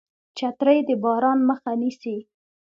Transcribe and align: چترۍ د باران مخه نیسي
چترۍ 0.37 0.79
د 0.87 0.89
باران 1.03 1.39
مخه 1.49 1.71
نیسي 1.81 2.17